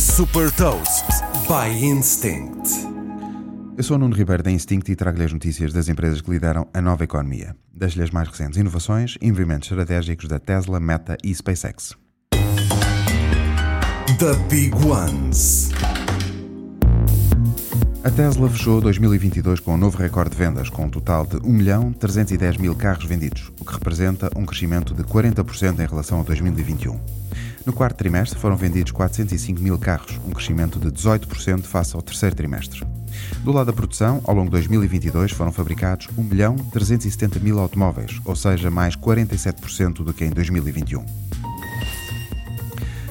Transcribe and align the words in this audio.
Super 0.00 0.50
Toast 0.52 1.04
by 1.46 1.84
Instinct. 1.84 2.70
Eu 3.76 3.84
sou 3.84 3.96
o 3.96 4.00
Nuno 4.00 4.14
Ribeiro 4.14 4.42
da 4.42 4.50
Instinct 4.50 4.90
e 4.90 4.96
trago-lhe 4.96 5.24
as 5.24 5.32
notícias 5.32 5.74
das 5.74 5.90
empresas 5.90 6.22
que 6.22 6.30
lideram 6.30 6.66
a 6.72 6.80
nova 6.80 7.04
economia. 7.04 7.54
Das-lhe 7.70 8.02
as 8.02 8.10
mais 8.10 8.26
recentes 8.26 8.58
inovações 8.58 9.18
e 9.20 9.30
movimentos 9.30 9.70
estratégicos 9.70 10.26
da 10.26 10.38
Tesla, 10.38 10.80
Meta 10.80 11.18
e 11.22 11.34
SpaceX. 11.34 11.94
The 14.18 14.34
Big 14.48 14.74
Ones. 14.86 15.68
A 18.02 18.10
Tesla 18.10 18.48
fechou 18.48 18.80
2022 18.80 19.60
com 19.60 19.74
um 19.74 19.76
novo 19.76 19.98
recorde 19.98 20.30
de 20.30 20.36
vendas, 20.38 20.70
com 20.70 20.86
um 20.86 20.88
total 20.88 21.26
de 21.26 21.36
1 21.36 21.52
milhão 21.52 21.92
310 21.92 22.56
mil 22.56 22.74
carros 22.74 23.04
vendidos, 23.04 23.52
o 23.60 23.66
que 23.66 23.74
representa 23.74 24.30
um 24.34 24.46
crescimento 24.46 24.94
de 24.94 25.04
40% 25.04 25.78
em 25.78 25.86
relação 25.86 26.20
a 26.20 26.22
2021. 26.22 26.98
No 27.66 27.72
quarto 27.72 27.96
trimestre 27.96 28.38
foram 28.38 28.56
vendidos 28.56 28.90
405 28.90 29.60
mil 29.60 29.78
carros, 29.78 30.18
um 30.26 30.30
crescimento 30.30 30.78
de 30.78 30.88
18% 30.88 31.62
face 31.62 31.94
ao 31.94 32.00
terceiro 32.00 32.34
trimestre. 32.34 32.82
Do 33.44 33.52
lado 33.52 33.66
da 33.66 33.72
produção, 33.72 34.20
ao 34.24 34.34
longo 34.34 34.46
de 34.46 34.52
2022 34.52 35.32
foram 35.32 35.52
fabricados 35.52 36.08
1 36.16 36.22
milhão 36.22 36.56
370 36.56 37.38
mil 37.40 37.58
automóveis, 37.58 38.18
ou 38.24 38.34
seja, 38.34 38.70
mais 38.70 38.96
47% 38.96 40.02
do 40.02 40.12
que 40.12 40.24
em 40.24 40.30
2021. 40.30 41.04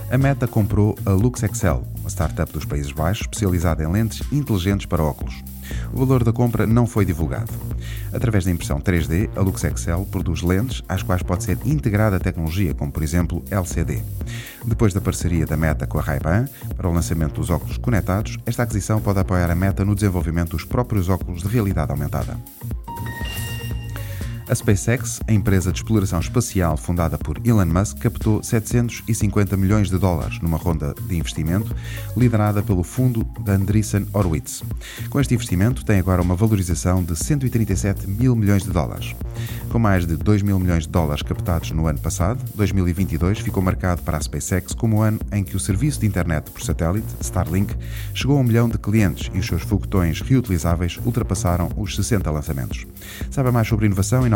A 0.09 0.17
Meta 0.17 0.47
comprou 0.47 0.97
a 1.05 1.11
Lux 1.11 1.43
Excel, 1.43 1.83
uma 1.99 2.09
startup 2.09 2.51
dos 2.51 2.65
Países 2.65 2.91
Baixos 2.91 3.21
especializada 3.21 3.83
em 3.83 3.91
lentes 3.91 4.21
inteligentes 4.31 4.87
para 4.87 5.03
óculos. 5.03 5.43
O 5.93 5.99
valor 5.99 6.23
da 6.23 6.33
compra 6.33 6.65
não 6.65 6.85
foi 6.85 7.05
divulgado. 7.05 7.51
Através 8.13 8.45
da 8.45 8.51
impressão 8.51 8.79
3D, 8.79 9.29
a 9.35 9.41
Lux 9.41 9.63
Excel 9.63 10.07
produz 10.11 10.41
lentes 10.41 10.83
às 10.87 11.03
quais 11.03 11.23
pode 11.23 11.43
ser 11.43 11.57
integrada 11.65 12.17
a 12.17 12.19
tecnologia, 12.19 12.73
como 12.73 12.91
por 12.91 13.03
exemplo 13.03 13.43
LCD. 13.49 14.01
Depois 14.65 14.93
da 14.93 15.01
parceria 15.01 15.45
da 15.45 15.57
Meta 15.57 15.87
com 15.87 15.99
a 15.99 16.01
Ray-Ban 16.01 16.45
para 16.75 16.89
o 16.89 16.93
lançamento 16.93 17.35
dos 17.35 17.49
óculos 17.49 17.77
conectados, 17.77 18.37
esta 18.45 18.63
aquisição 18.63 19.01
pode 19.01 19.19
apoiar 19.19 19.49
a 19.49 19.55
Meta 19.55 19.85
no 19.85 19.95
desenvolvimento 19.95 20.51
dos 20.51 20.65
próprios 20.65 21.09
óculos 21.09 21.41
de 21.41 21.47
realidade 21.47 21.91
aumentada. 21.91 22.37
A 24.49 24.55
SpaceX, 24.55 25.19
a 25.27 25.31
empresa 25.31 25.71
de 25.71 25.77
exploração 25.77 26.19
espacial 26.19 26.75
fundada 26.75 27.19
por 27.19 27.39
Elon 27.45 27.67
Musk, 27.67 27.99
captou 27.99 28.41
750 28.41 29.55
milhões 29.55 29.91
de 29.91 29.97
dólares 29.99 30.39
numa 30.41 30.57
ronda 30.57 30.95
de 31.07 31.15
investimento 31.15 31.75
liderada 32.17 32.63
pelo 32.63 32.81
fundo 32.81 33.23
da 33.41 33.53
Andreessen 33.53 34.07
Horowitz. 34.11 34.63
Com 35.11 35.19
este 35.19 35.35
investimento, 35.35 35.85
tem 35.85 35.99
agora 35.99 36.19
uma 36.19 36.35
valorização 36.35 37.03
de 37.03 37.15
137 37.15 38.09
mil 38.09 38.35
milhões 38.35 38.63
de 38.63 38.71
dólares. 38.71 39.15
Com 39.69 39.77
mais 39.77 40.07
de 40.07 40.15
2 40.15 40.41
mil 40.41 40.59
milhões 40.59 40.85
de 40.85 40.89
dólares 40.89 41.21
captados 41.21 41.69
no 41.69 41.85
ano 41.85 41.99
passado, 41.99 42.43
2022 42.55 43.37
ficou 43.41 43.61
marcado 43.61 44.01
para 44.01 44.17
a 44.17 44.21
SpaceX 44.21 44.73
como 44.73 44.97
o 44.97 45.01
ano 45.03 45.19
em 45.31 45.43
que 45.43 45.55
o 45.55 45.59
serviço 45.59 45.99
de 45.99 46.07
internet 46.07 46.49
por 46.49 46.63
satélite, 46.63 47.05
Starlink, 47.21 47.75
chegou 48.15 48.35
a 48.35 48.41
um 48.41 48.43
milhão 48.43 48.67
de 48.67 48.79
clientes 48.79 49.29
e 49.31 49.37
os 49.37 49.45
seus 49.45 49.61
foguetões 49.61 50.21
reutilizáveis 50.21 50.99
ultrapassaram 51.05 51.69
os 51.77 51.95
60 51.95 52.31
lançamentos. 52.31 52.87
Saiba 53.29 53.51
mais 53.51 53.67
sobre 53.67 53.85
inovação 53.85 54.25
e 54.25 54.29